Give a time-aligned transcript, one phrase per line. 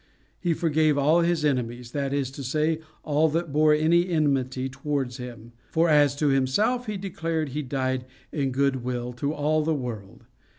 [0.39, 5.17] He forgave all his enemies that is to say, all that bore any enmity towards
[5.17, 9.75] him; for as to himself, he declared he died in good will to all the
[9.75, 10.23] world.